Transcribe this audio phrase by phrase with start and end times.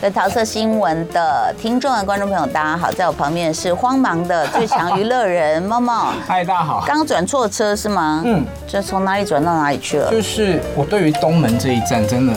[0.00, 6.12] 跟桃色新闻的听众和观众朋友，大家好，在我旁边是慌忙的最强娱乐人猫猫。
[6.28, 6.84] 嗨，大家好。
[6.86, 8.22] 刚转错车是吗？
[8.24, 8.44] 嗯。
[8.68, 10.10] 这从哪里转到哪里去了？
[10.10, 12.34] 就是我对于东门这一站真的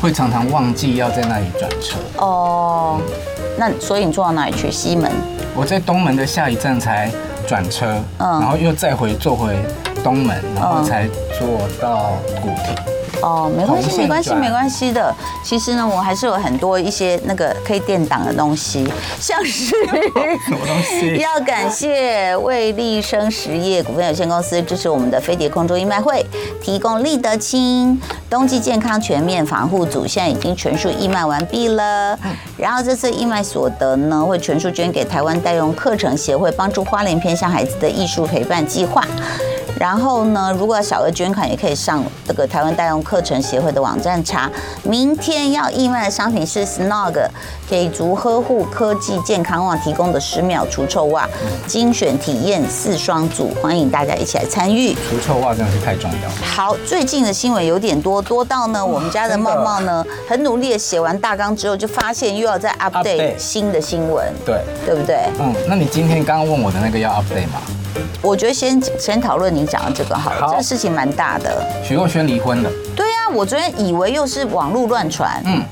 [0.00, 1.98] 会常常忘记要在那里转车。
[2.18, 3.00] 哦。
[3.58, 4.70] 那所以你坐到哪里去？
[4.70, 5.10] 西门。
[5.56, 7.10] 我在东门的下一站才
[7.46, 7.86] 转车，
[8.18, 9.56] 嗯，然后又再回坐回
[10.04, 11.08] 东门，然后才
[11.38, 12.76] 坐到古亭。
[13.24, 15.14] 哦，没关系，没关系，没关系的。
[15.42, 18.86] 其实呢，我还是有很多一些那个可以垫档的东西，
[19.18, 19.74] 像是
[20.44, 21.16] 什么东西？
[21.24, 26.24] 要感谢魏立生实业股份有限公司支持我们的飞碟空中义卖会，
[26.60, 32.18] 提供立德清冬季健康全面防护组，现在已经全数义卖完毕了。
[32.58, 39.02] 然后这次义卖所得呢，会全数捐给台湾代用课程协会，帮助花莲偏向孩子的艺术陪伴计划。
[39.78, 44.50] 然后呢，如果要小额捐款，也可以上这个台湾代用课程协会的网站查。
[44.82, 47.14] 明天要义卖的商品是 Snog
[47.68, 51.28] 给足呵护科技健康网提供的十秒除臭袜，
[51.66, 54.94] 精选体验四双组，欢迎大家一起来参与。
[55.10, 56.34] 除臭袜真的是太重要了。
[56.44, 65.18] 好，最近的新闻有点多，多到呢，我们家的茂茂呢，很努力的写完大纲之后，就发现又要再 update 新的新闻，对，对不对？
[65.40, 67.60] 嗯，那你今天刚刚问我的那个要 update 吗？
[68.22, 71.64] 我觉得先先讨论你讲的这个好了，好，这个事情蛮大的。
[71.82, 72.70] 许若瑄离婚了。
[72.96, 75.42] 对啊，我昨天以为又是网络乱传。
[75.46, 75.62] 嗯。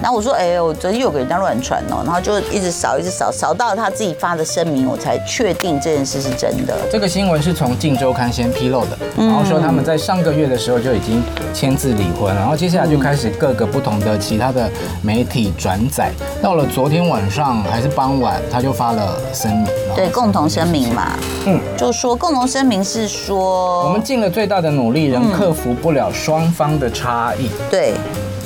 [0.00, 6.76] 然后我说，哎呦，我昨天又给人家乱传哦，然后就一直扫，一直扫，扫到他自己发的声明，我才确定这件事是真的。
[6.88, 11.20] 这个新闻是从《镜周刊》先披露的，然后说他们在上个月的时候就已经
[11.52, 14.70] 签字离婚，然后接下来就开始各个不同的其他的
[15.02, 16.12] 媒体转载。
[16.42, 27.50] 到了昨天晚上还是傍晚，他就发了声明，对，共同声明嘛，嗯，就说共同声明是说我们尽了最大的努力，仍克服不了双方的差异。
[27.70, 27.94] 对，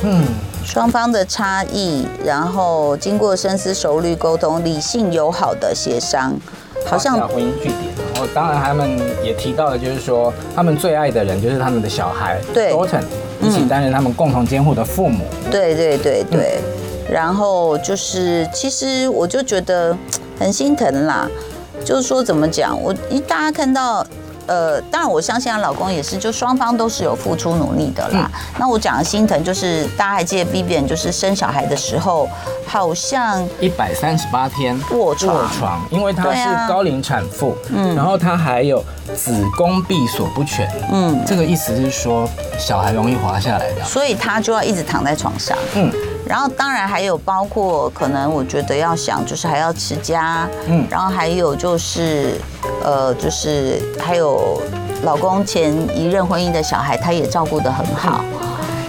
[0.02, 0.24] 嗯。
[0.64, 6.32] 双方的差异，然后经过深思熟虑沟通，理性友好的协商，
[6.86, 7.78] 好像婚姻据点。
[8.14, 13.02] 然后当然他们也提到了，就是说他们最爱的人就是他们的小孩，对，Thornton
[13.40, 15.24] 一起担任他们共同监护的父母。
[15.50, 16.60] 对对对对，
[17.12, 19.96] 然后就是其实我就觉得
[20.38, 21.28] 很心疼啦，
[21.84, 24.06] 就是说怎么讲，我一大家看到。
[24.44, 28.28] 呃，当然我相信她老公也是，就双方都是有付出努力的啦。
[28.34, 32.28] 嗯、那我讲的心疼，就是大家还记得 Vivian 就是生小孩的时候，
[32.66, 38.84] 好像一百三十八天卧床，卧床，因为她是高龄产妇，嗯，然后她还有
[39.14, 45.90] 子宫闭锁不全，嗯，这个意思是说小孩容易滑下来的，所以她就要一直躺在床上，嗯。
[46.32, 52.40] 然后当然还有包括可能我觉得要想就是还要持家，嗯，然后还有就是
[52.82, 54.58] 呃就是还有
[55.02, 58.24] 老公前一任婚姻的小孩，他也照顾得很好，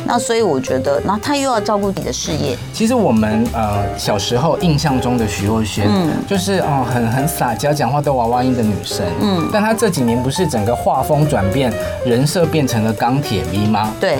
[0.05, 2.57] 那所以我觉得，然后他又要照顾你的事业。
[2.71, 11.73] 其实我们呃小时候印象中的徐若瑄，嗯，就是哦很很撒娇，讲话都娃娃音的女生，嗯，但她这几年不是整个画风转变，
[12.05, 13.91] 人设变成了钢铁 V 吗？
[13.99, 14.19] 对。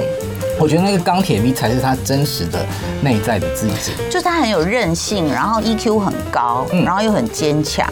[0.60, 2.66] 我觉得那个钢铁 V 才是他真实的
[3.02, 7.88] 内在的自己，就他很有韧性，然后 EQ 很高，然后又很坚强。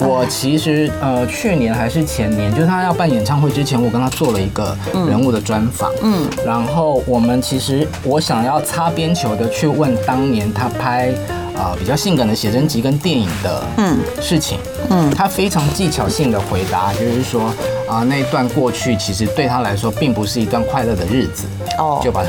[0.00, 4.76] 我其实呃去年还是前年，就是他要办演唱会之前，我跟他做了一个
[5.08, 11.12] 人物的专访，嗯，然后我们其实我想要擦边球的去问当年他拍。
[11.62, 13.96] 啊，比较性感的写真集跟电影的嗯。
[14.20, 14.58] 事情，
[14.90, 17.52] 嗯，他非常技巧性的回答，就是说
[17.88, 21.44] 啊，那一段过去其实对他来说并不是一段快乐的日子，
[21.78, 22.24] 哦，就把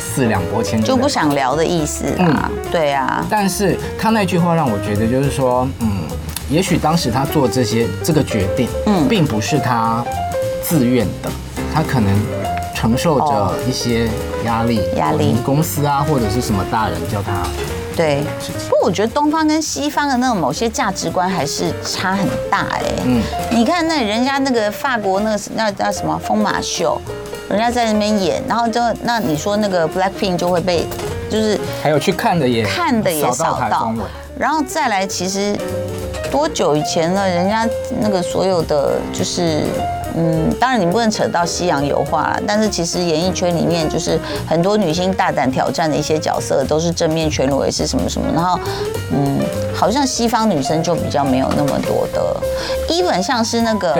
[0.00, 3.26] 四两拨千斤就不想聊的意思啊，对啊。
[3.28, 5.88] 但是他那句话让我觉得就是说，嗯，
[6.48, 10.02] 也许当时他做这些这个决定，嗯，并不是他
[10.62, 11.30] 自愿的，
[11.74, 12.10] 他可能
[12.74, 14.08] 承受着一些
[14.44, 17.42] 压力，压力，公司啊或者是什么大人叫他。
[17.96, 18.22] 对，
[18.68, 22.82] 不过我觉得东方跟西方的那种某些价值观还是差很大哎。
[23.04, 27.00] 嗯，你看那人家那个法国那个那那什么疯马秀，
[27.48, 30.86] 人家在那边演，然后就那你说那个 Blackpink 就会被，
[31.30, 33.94] 就是还有去看的也看的也少到，
[34.38, 35.56] 然后再来其实
[36.30, 37.66] 多久以前呢，人家
[38.00, 39.62] 那个所有的就是。
[40.16, 48.58] 嗯，当然你不能扯到西洋油画了，但是其实演艺圈里面就是很多女星大胆挑战的一些角色都是正面全裸，也是什么什么，然后
[49.12, 49.38] 嗯，
[49.74, 52.36] 好像西方女生就比较没有那么多的
[52.88, 53.94] ，even 像是那个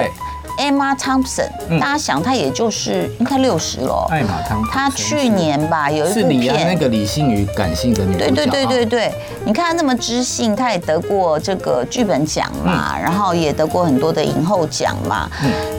[0.58, 9.12] Emma Thompson，大家想她也就是应该六十了，艾玛汤，她去年吧有一部片，那个理性与感性的女，对对对对对，
[9.44, 15.28] 你看她那么知性，她也得过这个剧本奖嘛，然后也得过很多的影后奖嘛。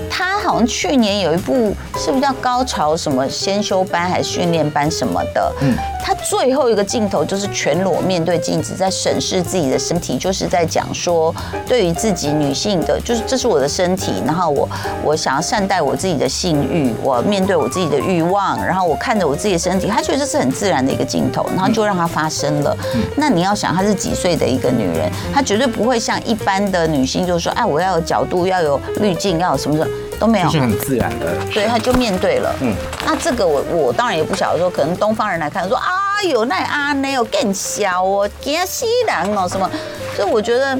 [0.10, 5.54] 他好像去年有一部是不是叫《高潮什么先修班还是训练班什么的？
[5.60, 11.36] 嗯，他最后一个镜头就是全裸面对镜子，在审视自己的身体，就是在讲说，
[11.68, 14.70] 对于自己女性的，就是这是我的身体，然后我
[15.04, 22.76] 我想要善待我自己的性欲，我面对我自己的欲望，然后我看着我自己的身体，他觉得这是很自然的一个镜头，然后就让它发生了。
[23.18, 29.88] 那你要想，她是几岁的一个女人，她绝对不会像一般的女性，就是说，哎，我要有角度，要有滤镜，要有什么的。
[30.20, 32.56] 都没有，是很自然的，对，他就面对了。
[32.62, 32.74] 嗯，
[33.06, 35.86] 那这个我我当然也不晓得说，可能东方人来看说，啊
[36.28, 39.70] 有那啊那有更小哦，惊死人哦什么，
[40.16, 40.78] 所以我觉得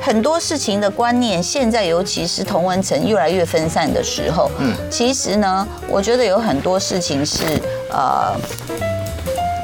[0.00, 7.44] 很多事情的观念，现在尤其是同文层越来越分散的时候，嗯，其实呢，我觉得有很多事情是
[7.90, 8.34] 呃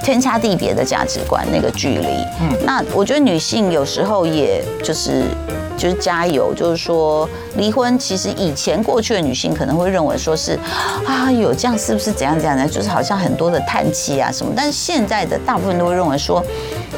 [0.04, 2.06] 天差地别的价值观那个距离。
[2.40, 5.24] 嗯，那我觉得女性有时候也就是。
[5.76, 10.58] 就是加油，就是说离婚，其实以前过去的女性可能会认为说是
[11.04, 14.52] 啊，有这样是不是怎样怎样的，就是好像很多的叹气啊什么。
[14.56, 16.42] 但是现在的大部分都会认为说，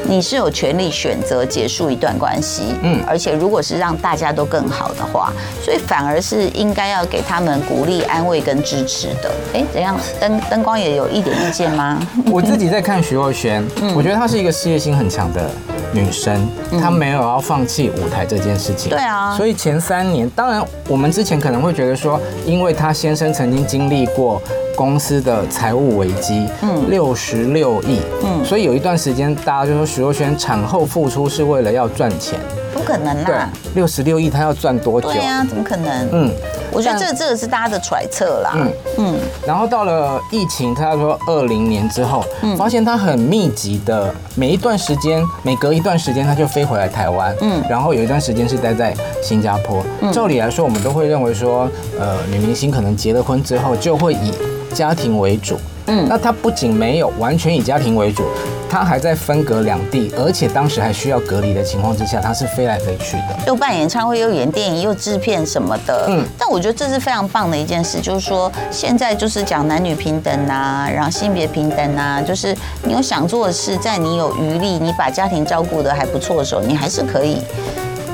[0.07, 5.31] 你是有权利选择结束一段关系，嗯，而且如果是让大家都更好的话，
[5.63, 9.31] 所以反而是应该要给他们鼓励、安慰跟支持的。
[9.53, 9.99] 哎，怎样？
[10.19, 11.99] 灯灯光也有一点意见吗？
[12.31, 13.63] 我自己在看徐若瑄，
[13.95, 15.49] 我觉得她是一个事业心很强的。
[15.91, 16.47] 女生，
[16.79, 18.89] 她没有要放弃舞台这件事情。
[18.89, 24.41] 对啊，所以前三年，当然我们之前可能会觉得说，因为她先生曾经经历过
[24.75, 32.39] 公司的财务危机，嗯，六十六亿，嗯，所以有一段时间大家就说徐若瑄产后复出是为了要赚钱。
[32.71, 33.49] 不可能啦！
[33.73, 35.09] 六十六亿，她要赚多久？
[35.09, 36.07] 对呀，怎么可能？
[36.11, 36.31] 嗯，
[36.71, 38.51] 我觉得这个这个是大家的揣测啦。
[38.55, 39.15] 嗯嗯。
[39.45, 42.23] 然后到了疫情，他说二零年之后，
[42.57, 47.35] 发现他很密集的，每一段时间，每隔一段时间他就飞回来台湾。
[47.41, 47.61] 嗯。
[47.69, 49.83] 然后有一段时间是待在新加坡。
[50.13, 51.69] 照理来说，我们都会认为说，
[51.99, 54.31] 呃，女明星可能结了婚之后就会以
[54.73, 55.57] 家庭为主。
[55.89, 56.07] 嗯。
[56.07, 58.23] 那他不仅没有完全以家庭为主。
[58.71, 66.05] 他还在分隔两地，而且当时还需要隔离的情况之下，他是飞来飞去的，又办演唱会，又演电影，又制片什么的。
[66.07, 77.39] 嗯，但我觉得这是非常棒的一件事，就是说现在就是讲男女平等啊，然后性别平等啊，就是你有想做的事，在你有余力，你把家庭照顾的还不错的时候，你还是可以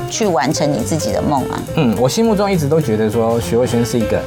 [0.08, 1.62] 去完成你自己的梦啊。
[1.74, 4.18] 嗯，我心目中一直都觉得说徐若瑄是一个。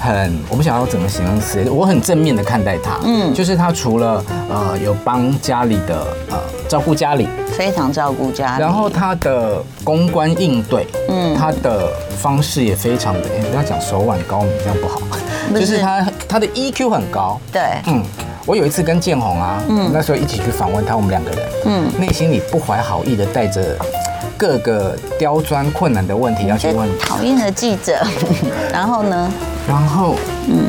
[0.00, 15.00] 很，我不晓得要怎么形容词，我很正面的看待他，嗯，就是他除了呃有帮家里的呃照顾家里，非常照顾家里，然后他的公关应对，嗯，他的方式也非常的，哎，不要讲手腕高明，这样不好，
[15.52, 18.02] 就是他他的 EQ 很高，对，嗯，
[18.46, 23.76] 我有一次跟建宏啊，嗯，那时候一起去访问他，我们两个人，嗯，内心里不怀好意的带着
[24.36, 26.88] 各个刁钻困难的问题要去问。
[27.00, 27.98] 讨厌的记者，
[28.72, 29.30] 然后呢？
[29.68, 30.14] 然后，
[30.48, 30.64] 嗯，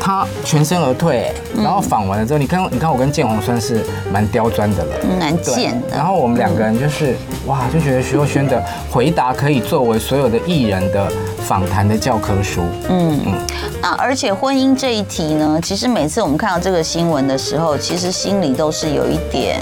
[0.00, 5.96] 他全身而退，然后访完了之后，你看，你看我跟建宏算是蛮刁钻的了，蛮贱的。
[5.96, 7.14] 然后我们两个人就是，
[7.46, 8.60] 哇，就觉得徐若瑄的
[8.90, 11.08] 回答可以作为所有的艺人的
[11.38, 12.62] 访谈的教科书。
[12.88, 13.32] 嗯嗯。
[13.80, 19.60] 那而且婚姻这一题呢，其实每次我们看到这个新闻的时候，其实心里都是有一点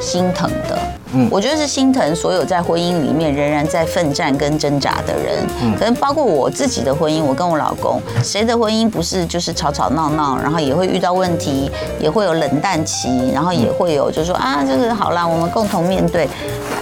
[0.00, 0.76] 心疼的。
[1.12, 16.28] 嗯，我觉得是心疼所有在婚姻里面仍然在奋战跟挣扎的人，嗯，可能包括我自己的婚姻，我跟我老公，谁的婚姻不是就是吵吵闹闹，然后也会遇到问题，也会有冷淡期，然后也会有就是说啊，就是好啦，我们共同面对，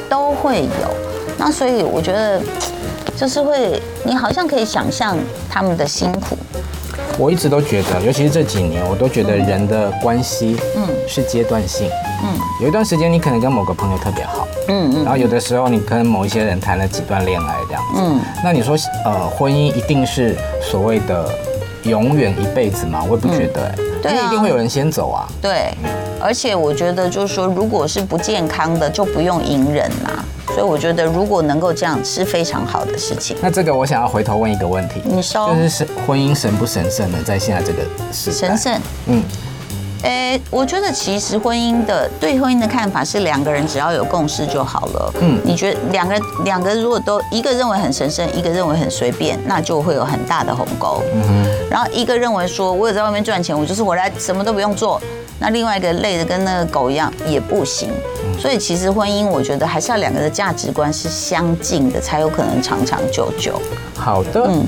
[0.08, 0.90] 都会有。
[1.38, 2.40] 那所以我觉得
[3.16, 5.16] 就是会，你好像可以想象
[5.50, 6.36] 他们的辛苦。
[7.18, 11.90] 我一直都觉得，尤其是这几年，我都觉得人的关系，嗯，是阶段性，
[12.22, 21.28] 嗯，有一段时间你可能跟某个朋友特别好，嗯嗯，然后有的时候你跟某一些人谈了几段恋爱这样子，嗯，那你说，呃，婚姻一定是所谓的
[21.82, 23.04] 永远一辈子吗？
[23.08, 25.74] 我也不觉得，对，因为一定会有人先走啊，对，
[26.20, 30.24] 而且我觉得就是说，如果是不健康的，就不用隐忍啦。
[30.54, 33.36] 所以我觉得，如果能够这样是非常好的事情。
[33.40, 37.18] 那这个我想要回头问一个问题，你说，就是神婚姻神不神圣呢？
[37.24, 38.80] 在现在这个时代，神圣。
[39.06, 39.22] 嗯，
[40.02, 45.12] 诶，我觉得其实婚姻的对婚姻的看法是两个人只要有共识就好了。
[45.20, 51.02] 嗯，你觉得两个两个如果都一个认为很神圣，一个认为很随便，那就会有很大的鸿沟。
[51.14, 51.50] 嗯哼。
[51.70, 55.00] 然后一个认为说，我有在外面赚钱，我就是回来什么都不用做。
[55.40, 57.90] 那另外一个累的跟那个狗一样也不行。
[58.38, 63.60] 所以其实婚姻，我觉得还是要两个的价值观是相近的，才有可能长长久久。
[63.96, 64.64] 好的，嗯，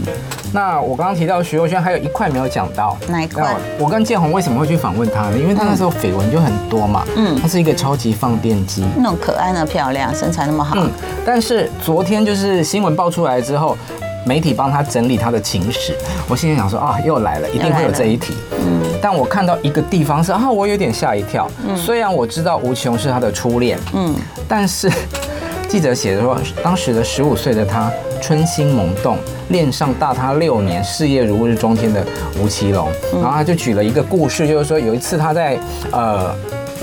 [0.53, 3.55] 那我刚刚提到徐若瑄，还有一块没有讲到，哪一块？
[3.79, 5.39] 我跟建宏为什么会去访问她呢？
[5.39, 10.91] 因为她那时候绯闻就很多嘛，嗯，她是一个超级放电机，那种可爱的漂亮，身材那么好，嗯。
[11.25, 13.79] 但是昨天就是新闻爆出来之后，
[14.27, 15.95] 媒体帮他整理他的情史，
[16.29, 18.35] 我心里想说啊，又来了，一定会有这一题。
[18.53, 21.51] 嗯，但我看到一个地方是啊，我有点吓一跳。
[21.67, 24.15] 嗯，虽然我知道吴奇隆是他的初恋，嗯，
[24.47, 24.91] 但是
[25.69, 29.17] 记者写的说，当时的十五岁的他春心萌动，
[29.49, 32.05] 恋上大他六年、事业如日中天的
[32.43, 32.89] 吴奇隆。
[33.15, 35.59] 然后他就举了一个故事，就是说有一次他在
[35.93, 36.35] 呃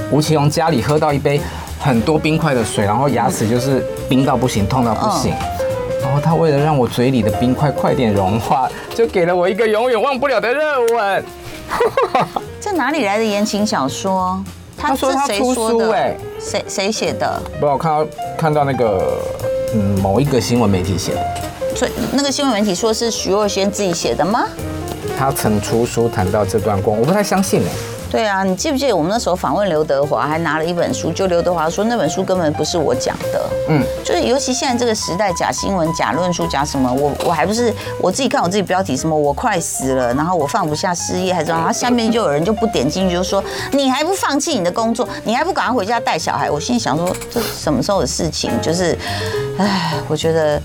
[0.10, 1.40] 吴奇隆家里喝到一杯
[1.80, 5.34] 很多冰块的水，然后牙齿就是冰到不行，痛到不行。
[6.20, 10.62] 他为了让我嘴里的冰块快点融化，就给了我一个永远忘不了的热
[10.96, 11.26] 吻。
[12.62, 14.42] 这哪里来的言情小说？
[14.78, 17.42] 他说他出书哎，谁谁写的？
[17.60, 18.08] 不知道，看到
[18.38, 19.20] 看到那个
[19.74, 21.22] 嗯某一个新闻媒体写的。
[21.76, 24.46] 所以那个新闻媒体说是徐若瑄自己写的吗？
[25.18, 27.97] 他曾出书谈到这段光，我不太相信哎。
[28.10, 33.50] 对啊，你记不记得我们那时候访问刘德华，还拿了一本书，就刘德华说那本书根本不是我讲的。
[33.70, 46.50] 嗯，就是尤其现在这个时代，假新闻、假论述、假什么，我我还不是我自己看我自己标题什么我快死了，然后我放不下事业，还是然后下面就有人就不点进去，就说你还不放弃你的工作，你还不赶快回家带小孩？
[46.50, 48.50] 我心里想说这什么时候的事情？
[48.62, 48.98] 就是，
[49.58, 50.62] 唉，我觉得。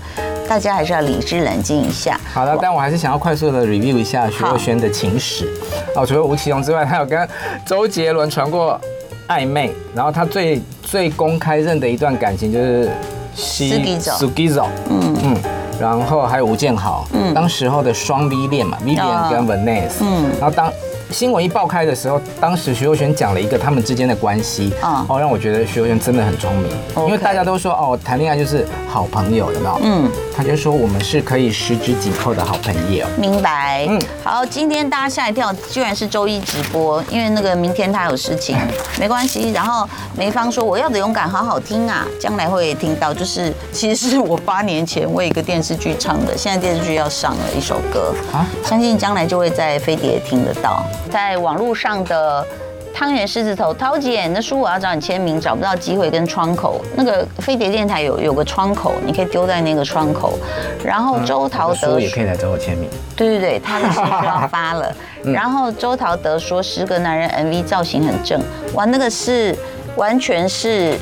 [0.53, 2.15] 大家还是要理智冷静一下。
[2.31, 5.51] 好的，但我还是想要快速的 review 一下徐若瑄的情史。
[5.95, 7.27] 哦，除了吴奇隆之外，他有跟
[7.65, 8.79] 周杰伦传过
[9.27, 12.91] 暧昧，然后他最最公开认的一段感情就是
[13.33, 15.15] 西苏吉走，嗯。
[15.23, 15.35] 嗯，
[15.81, 20.71] 然后还有吴建豪，嗯，当时候的双 V 恋嘛，Vivian 跟 Vanessa，嗯，然后当。
[21.13, 26.71] 新闻一爆开的时候，当时徐若瑄讲了一个他们之间的关系，哦，让我觉得徐若瑄真的很聪明，
[27.05, 29.79] 因为大家都说哦，谈恋爱就是好朋友，有没有？
[29.83, 33.05] 嗯，他就说我们是可以十指紧扣的好朋友。
[33.17, 33.85] 明白。
[33.87, 38.57] 嗯，好，今天大家吓一跳，居然是周一直播，因为那个明天他有事情，
[38.99, 39.51] 没关系。
[39.51, 50.83] 然后梅芳说我要的勇敢好好听啊，将来会听到，就是其实是我八年前为一个电视剧唱的，现在电视剧要上了一首歌啊，相信将来就会在飞碟听得到。
[51.11, 52.45] 在网络上的
[52.93, 56.79] 汤圆狮子头，涛姐，那书我要找你签名，找不到机会跟窗口。
[56.95, 60.37] 那个飞碟电台有有个窗口，你可以丢在那个窗口。
[60.83, 62.89] 然后周陶德、也可以来找我签名。
[63.15, 64.91] 对对对，他的书就要发了。
[65.25, 68.39] 然后周陶德说，十个男人 MV 造型很正，
[68.73, 69.55] 哇，那个是
[69.95, 70.97] 完全是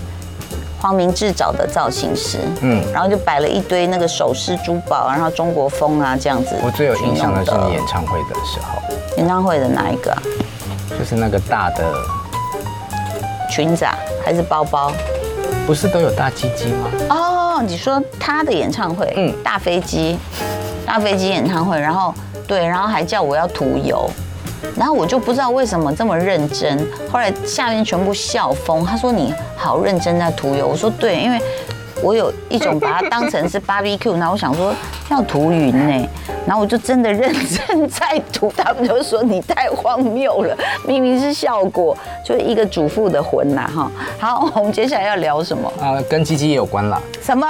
[0.82, 2.40] 黄明志找的造型师。
[2.62, 6.56] 嗯，然后就摆了一堆那个首饰珠宝，然后中国风啊这样子。
[6.64, 8.82] 我最有印象的是你演唱会的时候。
[9.18, 10.22] 演唱会的哪一个啊？
[10.98, 11.94] 就是那个大的
[13.50, 13.96] 裙子啊，
[14.26, 14.92] 还是包包？
[15.68, 16.90] 不是都有大鸡鸡吗？
[17.10, 20.18] 哦，你说他的演唱会，嗯，大飞机，
[20.86, 22.14] 大飞机演唱会，然后
[22.48, 24.10] 对，然后还叫我要涂油，
[24.77, 26.77] 然后我就不知道为什么这么认真，
[27.12, 31.39] 后来下面全部笑疯，他说你好认真在涂油，我说对，因为。
[32.03, 34.74] 我有一种把它当成是 barbecue，然后我想说
[35.12, 36.10] 要涂云呢，
[36.48, 43.91] 然后我就真的认真在涂，他们就说你太荒谬了，明明是效果，就一个主妇的魂呐哈。
[44.18, 45.72] 好，我们接下来要聊什么？
[45.80, 47.00] 啊、呃，跟鸡鸡有关了。
[47.22, 47.48] 什么？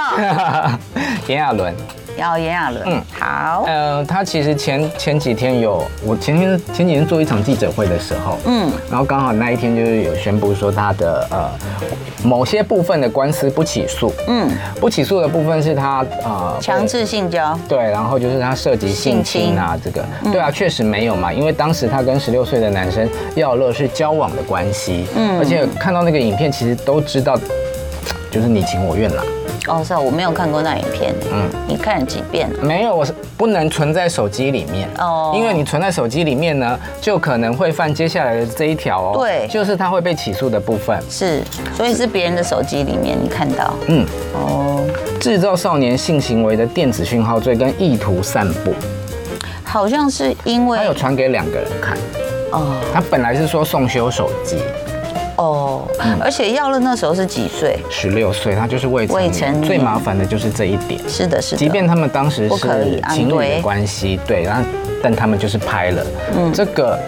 [1.26, 1.74] 炎亚纶。
[2.16, 11.50] 要炎亚纶，嗯，好，呃，他其实前前几天有，我前天前几天做一场记者会的时候，嗯，然后刚好那一天就是有宣布说他的呃
[12.22, 14.50] 某些部分的官司不起诉，嗯，
[14.80, 27.38] 不起诉的部分是他呃强制性交，对，然后就是他涉及性侵啊，这个，嗯、对啊，确实没有嘛，因为当时他跟十六岁的男生耀乐是交往的关系，嗯，而且看到那个影片，其实都知道
[28.30, 29.22] 就是你情我愿啦。
[29.68, 31.14] 哦，是啊，我没有看过那影片。
[31.32, 32.50] 嗯，你看了几遍？
[32.60, 34.88] 没有，我是不能存在手机里面。
[34.98, 39.12] 哦，因为你存在手机里面呢，就可能会犯接下来的这一条哦。
[39.18, 41.00] 对，就是他会被起诉的部分。
[41.08, 41.42] 是，
[41.76, 43.72] 所以是别人的手机里面你看到。
[43.86, 44.04] 嗯，
[44.34, 44.84] 哦，
[45.20, 48.74] 制造少年性行为的电子讯号罪跟意图散布，
[49.62, 51.96] 好像是因为他有传给两个人看。
[52.50, 54.58] 哦，他本来是说送修手机。
[55.36, 55.86] 哦，
[56.20, 57.78] 而且耀乐那时候是几岁？
[57.90, 59.30] 十六岁，他就是未成年。
[59.30, 59.62] 未成年。
[59.62, 61.00] 最麻烦的就是这一点。
[61.08, 61.56] 是的，是的。
[61.56, 64.62] 即便他们当时是情侣的关系，对，然后
[65.02, 66.06] 但他们就是拍了。
[66.36, 66.98] 嗯，这个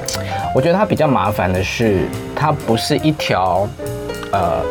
[0.54, 3.68] 我觉得他比较麻烦的是，他不是一条
[4.32, 4.62] 呃，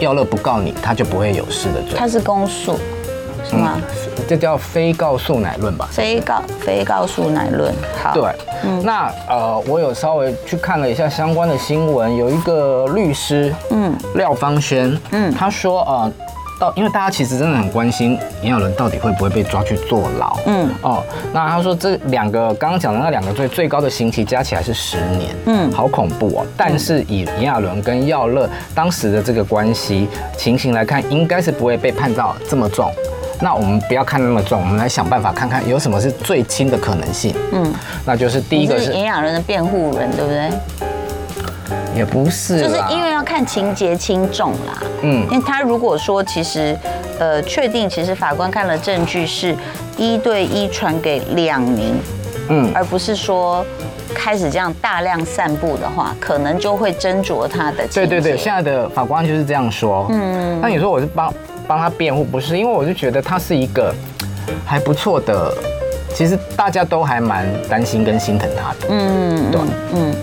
[0.00, 1.96] 耀乐不告你，他就不会有事的罪。
[1.96, 2.78] 他是公诉，
[3.52, 3.78] 是吗？
[4.28, 5.88] 这叫非告诉乃论吧？
[5.90, 7.72] 非告非告诉乃论。
[8.02, 8.12] 好。
[8.14, 8.30] 对。
[8.64, 16.12] 嗯，那呃，我有稍微去看了一下相关的新闻，有一个律师，嗯，廖芳轩，嗯，他说呃，
[16.60, 26.46] 到因为大家其实真的很关心炎亚纶到底会不会被抓去坐牢，嗯，哦，那他说这两个刚刚讲的那两个罪最高的刑期加起来是十年，嗯，好恐怖哦。
[26.56, 30.06] 但是以炎亚纶跟耀乐当时的这个关系
[30.38, 32.92] 情形来看，应该是不会被判到这么重。
[33.42, 37.34] 那我们不要看那么重，我们来想办法看看有什么是最轻的可能性。
[37.52, 37.74] 嗯，
[38.06, 40.50] 那就是第一个是营养人的辩护人，对不对？
[41.94, 44.82] 也不是，就是因为要看情节轻重啦。
[45.02, 46.78] 嗯，因为他如果说其实，
[47.18, 49.54] 呃，确定其实法官看了证据是
[49.98, 51.94] 一对一传给两名，
[52.48, 53.64] 嗯，而不是说
[54.14, 57.86] 开始这样大量散布的话，可能就会斟酌他的。
[57.92, 60.06] 对对对，现在的法官就是这样说。
[60.10, 61.32] 嗯，那你说我是帮
[61.72, 62.58] 帮他辩护，不是？
[62.58, 63.94] 因为我就觉得他是一个
[64.62, 65.50] 还不错的，
[66.14, 68.88] 其实大家都还蛮担心跟心疼他的。
[68.90, 69.60] 嗯，对，
[69.94, 70.14] 嗯。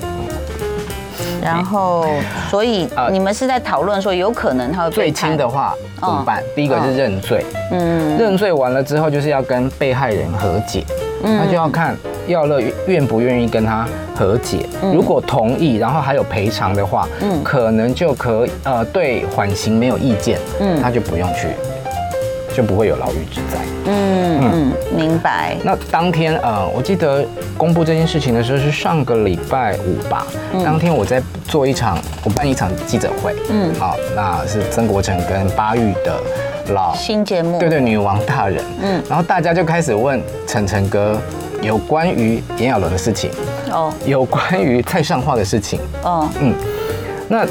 [1.41, 2.05] 然后，
[2.51, 6.43] 所以 你们是在讨论说，有可能他会最轻的话怎么办？
[6.55, 10.85] 第一个是认罪，嗯，认罪完了之后就是要跟被害人和解，
[11.23, 11.97] 那就要看
[12.29, 14.65] 耀乐愿不愿意跟他和解。
[14.93, 21.49] 如果同意，然后还有赔偿的话，嗯，可能就可以呃对缓刑没有意见，嗯，他就不用去。
[22.51, 23.59] 就不会有牢狱之灾。
[23.85, 25.55] 嗯嗯，明白。
[25.63, 27.23] 那当天呃，我记得
[27.55, 30.25] 公布这件事情的时候是上个礼拜五吧。
[30.51, 33.33] 嗯、当天我在做一场，我办一场记者会。
[33.49, 36.19] 嗯，好，那是曾国成跟巴育的
[36.73, 37.59] 老新节目。
[37.59, 38.61] 对对，女王大人。
[38.81, 41.17] 嗯，然后大家就开始问晨晨哥
[41.61, 43.31] 有关于炎亚纶的事情。
[43.71, 43.93] 哦。
[44.05, 45.79] 有关于蔡尚樺的事情。
[46.03, 46.29] 哦。
[46.39, 46.53] 嗯，
[47.27, 47.45] 那。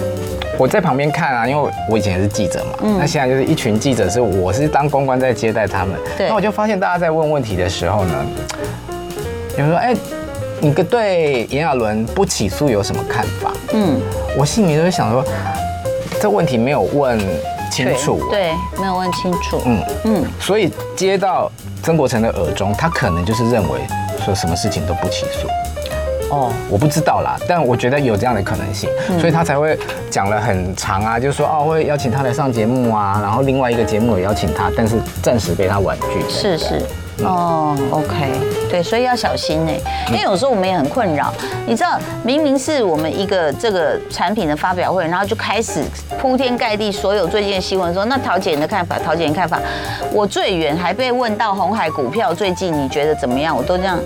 [0.58, 8.26] 我在旁边看啊，因为我以前也是记者嘛，嗯，那现在就是一群记者，是我是当公关在接待他们，对，那我就发现大家在问问题的时候呢，
[9.56, 9.94] 有人说，哎，
[10.58, 13.52] 你个对炎亚纶不起诉有什么看法？
[13.72, 14.00] 嗯，
[14.36, 15.24] 我心里就会想说，
[16.20, 17.16] 这问题没有问
[17.70, 18.50] 清楚，对，
[18.80, 21.48] 没有问清楚，嗯嗯，所以接到
[21.82, 23.80] 曾国成的耳中，他可能就是认为
[24.24, 25.48] 说什么事情都不起诉。
[26.30, 29.78] 哦，我不知道啦，但我觉得有这样的可能性，嗯、所以他才会
[30.10, 36.30] 讲了很长啊，就是说哦会邀请他来上节目啊，然后另外一个节目也邀请他，但是暂时被他婉拒。
[36.30, 36.82] 是是，嗯、
[37.24, 38.30] 哦，OK，
[38.70, 39.72] 对，所以要小心呢，
[40.08, 41.32] 因为有时候我们也很困扰，
[41.66, 45.82] 你知道，明明是我们一个这个产品的发表会，然后就开始
[46.20, 49.60] 铺天盖地所有最近的新闻说，那桃姐你的看法，桃姐你的看法，
[50.12, 53.98] 我最远还被问到红海股票最近你觉得怎么样，我都这样，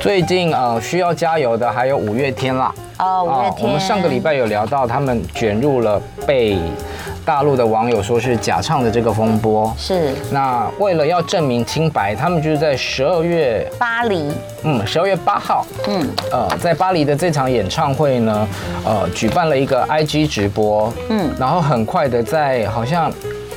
[0.00, 2.72] 最近呃需要加油的还有五月天啦。
[2.98, 3.66] 哦，五月天。
[3.66, 6.58] 我们上个礼拜有聊到他们卷入了被。
[7.24, 9.74] 大陆的网友说是假唱的这个风波。
[9.78, 14.30] 是，那为了要证明清白，他们就是在十二月巴黎，
[14.62, 18.46] 嗯，十二月八号，嗯，呃，在巴黎的这场演唱会呢，
[18.84, 23.10] 呃，举办了一个 IG 直播，嗯，然后很快的在好像，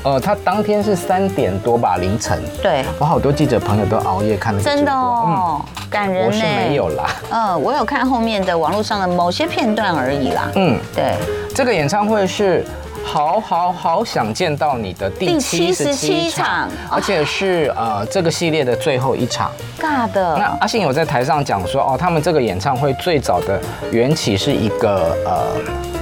[0.03, 6.25] 呃，他当天是三点多吧，凌晨，对，我好多记者朋友都熬夜看那个直播，真的哦，嗯、感人。
[6.25, 11.15] 我是没有啦，嗯，我有看后面的网络上的某些片段而已啦，嗯，对，
[11.53, 12.65] 这个演唱会是。
[13.07, 19.49] 好好好想见到你的第七十七场，而且是呃这个系列的最后一场。
[19.79, 20.35] 尬的。
[20.37, 23.59] 那阿信有在台上讲说，哦，他们这个演唱会最早的
[23.91, 25.47] 缘起是一个呃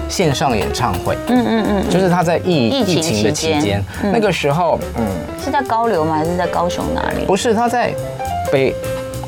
[0.09, 1.15] 线上演唱会。
[1.27, 1.89] 嗯嗯嗯。
[1.91, 5.05] 就是他在疫疫情的期间，那个时候，嗯，
[5.43, 6.15] 是在高流吗？
[6.15, 7.23] 还是在高雄哪里？
[7.25, 7.93] 不是，他在
[8.51, 8.75] 北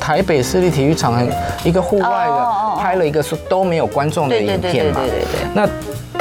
[0.00, 1.24] 台北市立体育场
[1.62, 5.00] 一个户外的拍了一个说都没有观众的影片嘛。
[5.00, 5.48] 对对对对。
[5.54, 5.68] 那。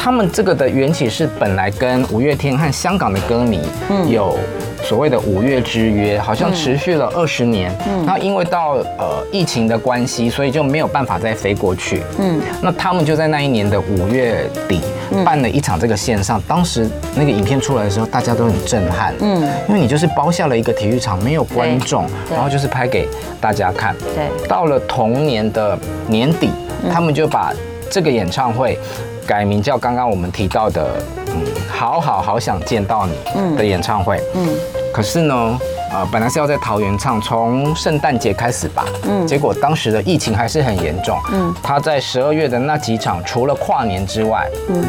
[0.08, 3.60] 他们这个的缘起是本来跟五月天和香港的歌迷
[4.08, 4.40] 有
[4.82, 7.76] 所谓的五月之约，好像持续了二十年。
[7.86, 12.04] 嗯，那因为到呃疫情的关系，所以就没有办法再飞过去。
[12.20, 14.80] 嗯，那他们就在那一年的五月底
[15.26, 16.42] 办了一场这个线上。
[16.48, 19.14] 当时那个影片出来的时候，大家都很震撼。
[19.20, 23.06] 嗯，因为你就是包下了一个体育场，没有观众，然后就是拍给
[23.42, 23.94] 大家看。
[24.16, 26.50] 对，到了同年的年底，
[26.90, 27.52] 他们就把
[27.92, 28.80] 这个演唱会。
[29.28, 30.88] 改名叫刚刚我们提到的，
[31.28, 34.48] 嗯，好好好想见到你的演唱会，嗯，
[34.94, 35.60] 可是呢，
[35.92, 44.84] 呃，本来是要在桃园唱，从圣诞节开始吧，嗯，结果当时的疫情还是很严重，嗯，他在十二月的那几场，除了跨年之外，嗯，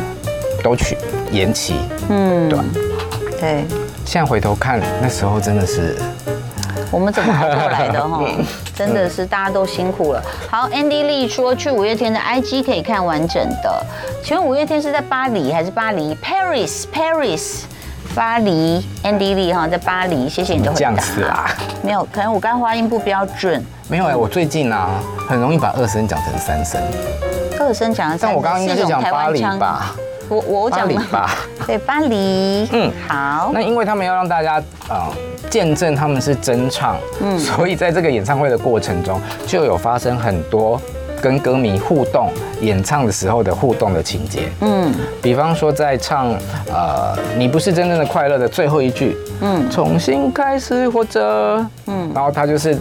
[0.62, 0.96] 都取
[1.32, 1.74] 延期，
[2.08, 2.58] 嗯，对，
[3.40, 3.64] 对，
[4.04, 5.96] 现在回头看，那时候真的是。
[6.90, 8.24] 我们怎么熬过来的哈？
[8.74, 10.22] 真的是大家都辛苦了。
[10.50, 13.84] 好，Andy Lee 说去五月天的 IG 可以看完整的。
[14.24, 17.62] 请问五月天是在巴黎还是巴黎？Paris，Paris，
[18.14, 18.82] 巴黎。
[19.04, 20.78] Andy Lee 哈在巴黎，谢谢你的回答。
[20.78, 21.50] 这样子啊？
[21.82, 23.64] 没有，可能我刚刚发音不标准。
[23.88, 24.88] 没有哎，我最近啊
[25.28, 26.80] 很容易把二声讲成三声。
[27.60, 29.94] 二声讲成三声，但我刚刚应该是讲巴黎吧？
[30.28, 31.30] 我我讲了吧？
[31.66, 32.68] 对，巴黎。
[32.72, 33.50] 嗯，好。
[33.52, 35.10] 那因为他们要让大家啊。
[35.50, 40.78] 见证他们是真唱，嗯，所以在这个演唱会的过程中，就有发生很多
[41.22, 46.36] 跟歌迷互动、演唱的时候的互动的情节，嗯，比方说在唱
[46.70, 52.76] 呃“你不是真正的快乐”的最后一句，嗯，重新开始活着，嗯，然后他就是。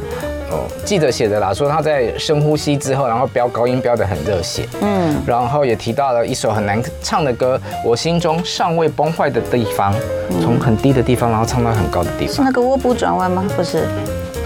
[0.49, 9.93] 哦，记者写的啦，说他在深呼吸之后，然后飙高音飙得很热血，嗯，然后也提到了一首很难唱的歌，我心中尚未崩坏的地方，
[10.41, 12.35] 从很低的地方，然后唱到很高的地方。
[12.35, 13.43] 是那个卧不转弯吗？
[13.57, 13.87] 不是，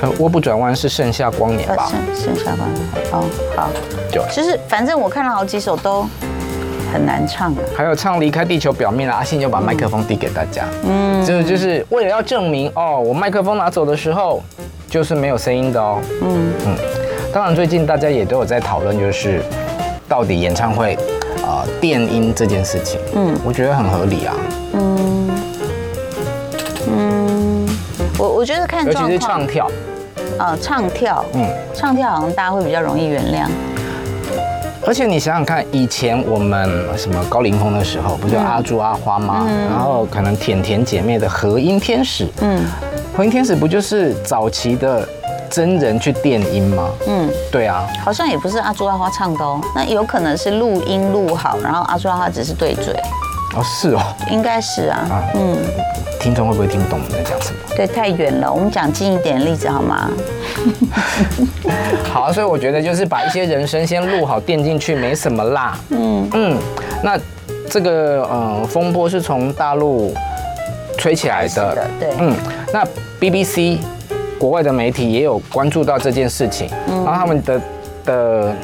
[0.02, 1.92] 呃，卧不转弯是盛夏光年吧？
[2.16, 2.84] 盛夏光年。
[3.12, 3.24] 哦，
[3.56, 3.70] 好，
[4.12, 6.08] 对，其实反正我看了好几首都
[6.92, 14.42] 很难唱的，还有唱离开地球表面了，阿信就把麦克风递给大家，嗯，就就是为了要证明哦，我麦克风拿走的时候。
[14.92, 16.02] 就是没有声音的哦。
[16.22, 16.76] 嗯嗯，
[17.34, 19.42] 当然最近大家也都有在讨论，就是
[20.06, 20.96] 到底演唱会
[21.38, 23.00] 啊、呃、电音这件事情。
[23.16, 24.36] 嗯，我觉得很合理啊。
[24.74, 25.30] 嗯
[26.90, 27.70] 嗯，
[28.20, 29.66] 我我觉得看尤其是唱跳。
[30.38, 31.24] 啊、呃，唱跳。
[31.36, 33.48] 嗯，唱跳好像大家会比较容易原谅。
[34.86, 39.46] 而且你想想看，以前我们什么高凌风的时候，不就阿朱阿花吗？
[39.48, 42.28] 嗯、然后可能甜甜姐妹的和音天使。
[42.42, 42.66] 嗯。
[43.14, 45.08] 和音天使不就是早期的
[45.50, 46.90] 真人去电音吗？
[47.08, 52.94] 嗯，对啊，好像也不是阿朱阿花唱的哦，那有可能是录音录好，然后阿朱阿花只是对嘴。
[53.56, 55.08] 哦，是哦，应该是啊。
[55.12, 55.58] 啊嗯，
[56.22, 57.60] 听众会不会听不懂我们在讲什么？
[57.76, 60.10] 对，太远了，我们讲近一点的例子好吗？
[62.10, 65.78] 好，所以我觉得就是把一些人声先录好垫进去，没什么啦。
[65.90, 66.58] 嗯嗯，
[67.04, 67.20] 那
[67.70, 70.14] 这个呃风波是从大陆。
[70.98, 72.36] 吹起来的，对，嗯，
[72.74, 72.88] 那
[73.20, 73.78] BBC
[74.40, 77.62] 国外的媒体也有关注到这件事情，然后他们的
[78.06, 78.56] 的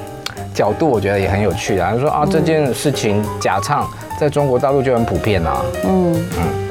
[0.54, 3.88] 角度，我觉得也很有趣啊，他说啊，这件事情假唱
[4.20, 6.14] 在中国大陆就很普遍啊，嗯。
[6.38, 6.67] 嗯。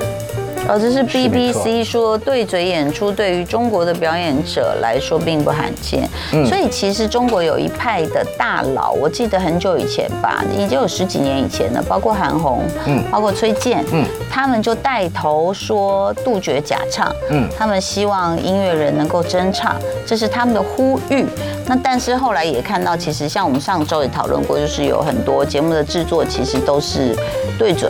[0.68, 21.24] 哦，这是 BBC 说对嘴演出对于中国的表演者来说并不罕见，嗯，所以其实中国有一派的大佬，我记得很久以前吧，已经有十几年以前了，包括韩红，嗯，包括崔健，嗯，他们就带头说杜绝假唱，嗯，他们希望音乐人能够真唱，这是他们的呼吁。
[21.68, 27.14] 那但是后来也看到，其实像我们上周也讨论过，就是有很多节目的制作其实都是
[27.58, 27.88] 对嘴。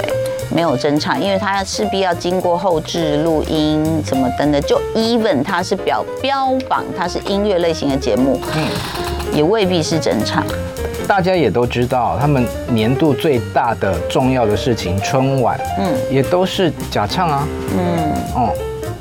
[0.57, 8.67] 没有真唱，因为他势必要经过后置录音什么等等，就 even 它是表标榜它是音乐类型的节目，嗯，
[9.35, 10.43] 也未必是真唱。
[11.07, 18.51] 大家也都知道，他们年度最大的重要的事情春晚，嗯，也都是假唱啊，嗯，哦，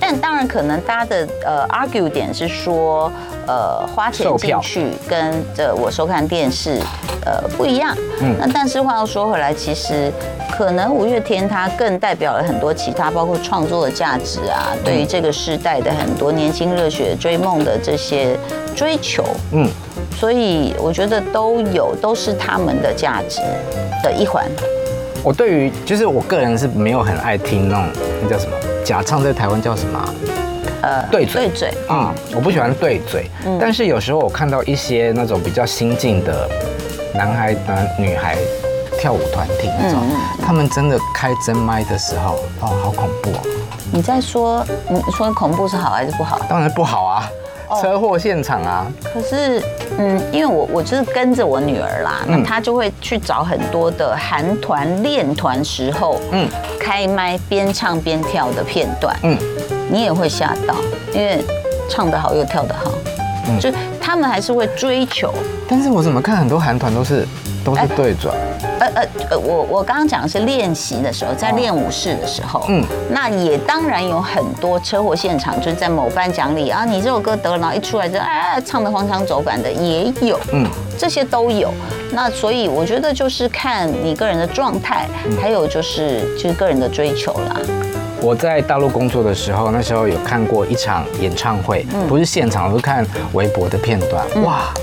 [0.06, 3.12] 但当然可能大家的呃 argue 点是说。
[3.48, 6.80] 呃，花钱进去跟这我收看电视，
[7.24, 7.96] 呃，不一样。
[8.20, 10.12] 嗯，那但是话又说回来，其实
[10.58, 18.36] 可能五月天它更代表了很多其他，包括创作的价值啊，对于这个时代的很多年轻热血追梦的这些
[18.76, 19.24] 追求。
[19.52, 19.70] 嗯，
[20.18, 23.41] 所以我觉得都有，都是他们的价值
[24.02, 24.44] 的一环。
[25.24, 27.86] 我对于就是我个人是没有很爱听那种
[28.24, 30.13] 那叫什么假唱，在台湾叫什么、啊？
[30.84, 31.48] 呃，对嘴。
[31.48, 31.74] 对嘴。
[31.89, 33.30] 嗯，我不喜欢对嘴。
[33.43, 33.58] 嗯。
[33.60, 36.48] 但是有时候我看到一些那种比较新进的
[37.15, 38.38] 男孩、男女孩
[39.00, 43.41] 跳舞团体那种，嗯、他们真的开真麦的时候，哦，好恐怖哦。
[43.91, 46.39] 你在说，你说恐怖是好还是不好？
[46.48, 47.28] 当然不好啊。
[47.82, 48.86] 车祸现场啊！
[49.13, 49.62] 可是，
[49.97, 56.47] 嗯，因为我我就是跟着我女儿啦，那她就会去找很多的韩团练团时候，嗯，
[56.80, 59.38] 开麦边唱边跳的片段，嗯，
[59.89, 60.75] 你也会吓到，
[61.13, 61.43] 因为
[61.89, 62.91] 唱得好又跳得好，
[63.47, 63.71] 嗯，就
[64.06, 65.34] 他们还是会追求。
[65.68, 67.28] 但是我怎么看很多韩团都是
[67.63, 68.36] 都是对转。
[68.80, 80.68] 呃呃呃，我我刚刚讲的是练习的时候，在练舞室的时候，嗯，那也当然有很多车祸现场，就是在某颁奖礼啊，你这首歌得了，然后一出来就哎唱的荒腔走板的也有，嗯，
[81.00, 81.74] 这些都有。
[82.12, 85.08] 那所以我觉得就是看你个人的状态，
[85.41, 87.60] 还有就是就是个人的追求啦。
[88.21, 94.73] 我在大陆工作的时候，那时候有看过一场演唱会，不是现场，我是看微博的片段，哇。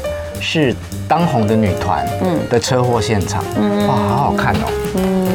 [0.44, 0.74] 是
[1.06, 4.66] 当红的女团，嗯，的车祸现场，嗯，哇，好好看哦，
[4.96, 5.28] 嗯，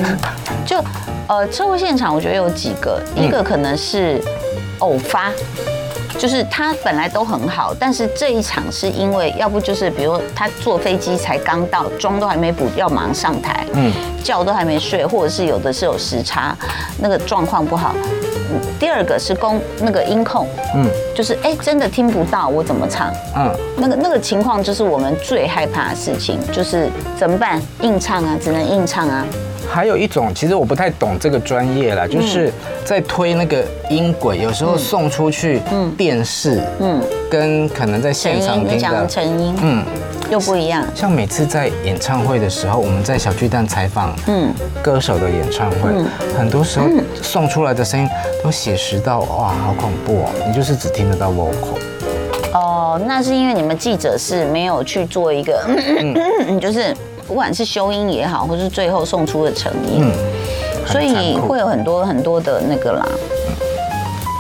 [0.66, 0.84] 就
[1.28, 4.22] 呃，车祸现场，我觉得有几个，一个可能是
[4.80, 5.32] 偶发，
[6.18, 13.92] 就是他本来都很好，但是这一场是因为要不就是比如他坐飞机才刚到，妆都还没补，要忙上上台，嗯，
[14.24, 16.56] 觉都还没睡，或者是有的是有时差，
[17.00, 17.94] 那个状况不好。
[18.80, 27.62] 第二个是公那个音控，嗯，就是哎、欸，真的听不到我怎么唱，嗯，那个那个情况就是我们最害怕的事情，就是怎么办？
[27.82, 29.26] 硬唱啊，只能硬唱啊。
[29.70, 32.52] 还有一种，其实我不太懂这个专业啦，就是
[32.84, 35.62] 在推那个音轨，有时候送出去
[35.98, 39.84] 电视，嗯，跟可能在现场听的成音，嗯。
[40.30, 44.54] 又不一样，像每次在演唱会的时候，我们在小巨蛋采访，嗯，
[44.84, 45.90] 歌手的演唱会，
[46.38, 46.86] 很多时候
[47.22, 48.06] 送出来的声音
[48.44, 50.30] 都写实到哇，好恐怖哦！
[50.46, 51.80] 你就是只听得到 vocal。
[52.52, 55.66] 哦，那是因为你们记者是没有去做一个，
[56.46, 56.94] 嗯， 就是
[57.28, 63.06] 不管是修音也好，或是最后送出的成音，嗯，所以会有很多很多的那个啦。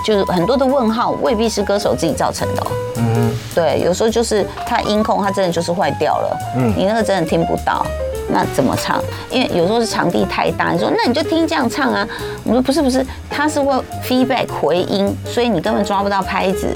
[0.06, 2.64] 就是很多的问号，未必是歌手自己造成的。
[2.96, 6.38] 嗯，对，有时候就是他音控，他真的就是坏掉了。
[6.56, 7.86] 嗯，你那个真的听不到，
[8.30, 9.04] 那怎么唱？
[9.30, 12.08] 因为有时候是场地太大，你说那你就听这样唱啊。
[12.46, 16.68] 我说不是不是，他是会 feedback 回音，所以你根本抓不到拍子。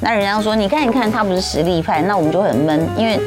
[0.00, 3.20] 那人家说你看你看，他不是实力派，那我们就很闷，因为。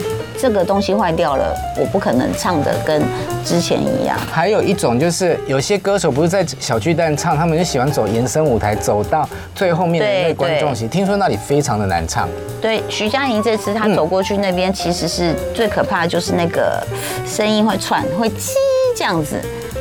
[0.44, 3.02] 这个东西坏掉了，我不可能唱的跟
[3.46, 4.18] 之前一样。
[4.30, 9.26] 还有一种就是，有些歌手不是在小巨蛋唱，他们就喜欢走延伸舞台，走到
[9.56, 10.86] 最后面的那观众席。
[10.86, 12.28] 听说那里非常的难唱。
[12.62, 16.86] 对，徐佳莹这次她走过去那边，其实是最可怕的就是那个
[17.26, 18.52] 声音会串，会叽
[18.98, 19.40] 这样子，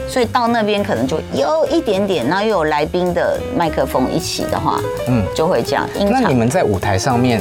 [0.09, 5.89] 所以到那边可能就有一点点，然后又有来宾的麦克风一起的话，嗯，就会这样。
[6.09, 7.41] 那你们在舞台上面？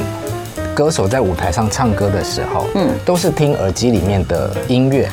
[0.73, 5.09] 歌手在舞台上唱歌的时候，嗯，都是听耳机里面的音乐，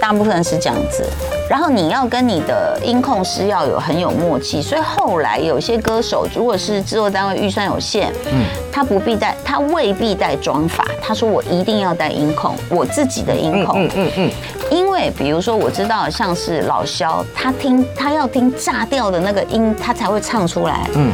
[0.00, 1.04] 大部分是这样子。
[1.48, 14.30] 然后你要跟你的音控师要有很有默契，所以后来有些歌手如果是制作单位预算有限，嗯，他不必带，他未必带妆法，他说我一定要带音控，我自己的音控，嗯嗯嗯，
[14.70, 21.12] 因为比如说我知道像是老萧，他听他要听炸掉的那个音，他才会唱出来，嗯，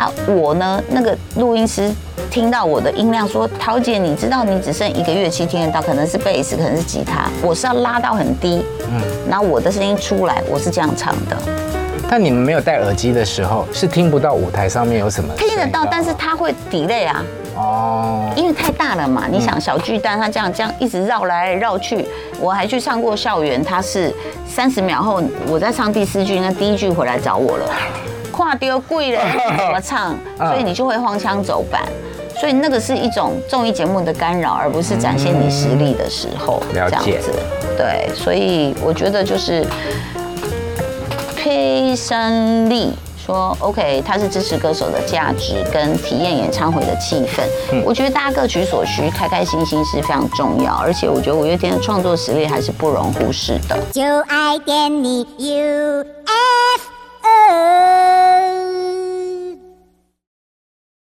[0.00, 1.92] 啊，我呢那个录音师。
[2.30, 11.36] 听到我的音量说，桃姐，你知道你只剩一个乐器听得到，可能是贝斯，可能是吉他，我是要拉到很低，嗯，然后我的声音出来，我是这样唱的。
[12.08, 15.34] 但你们没有戴耳机的时候，是听不到舞台上面有什么？
[15.36, 17.24] 听得到，但是它会 delay 啊，
[17.56, 19.24] 哦，因为太大了嘛。
[19.28, 22.06] 你想小巨蛋，它这样这样一直绕来绕去，
[22.38, 24.14] 我还去唱过校园，它是
[24.46, 27.74] 三十秒后我在唱第四句，那第一句回来找我了，
[28.30, 29.20] 跨丢贵了，
[29.58, 30.14] 怎么唱？
[30.38, 31.82] 所以你就会荒腔走板。
[32.40, 36.62] 所以那个是一种综艺节目的干扰，而不是展现你实力的时候。
[36.72, 37.30] 这样子。
[37.76, 39.64] 对，所以我觉得就是
[41.36, 47.42] 佩珊丽说，OK，他是支持歌手的价值跟体验演唱会的气氛。
[47.72, 50.74] 嗯，我觉得大家各取所需，开开心心是非常重要。
[50.74, 53.78] 而且我觉得五月天的创作实力还是不容忽视的。
[53.92, 56.04] 就爱点你 UFO